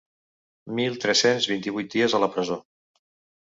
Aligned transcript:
Mil 0.79 0.97
tres-cents 1.03 1.47
vint-i-vuit 1.51 1.93
dies 1.97 2.17
a 2.17 2.23
la 2.25 2.31
presó. 2.39 2.59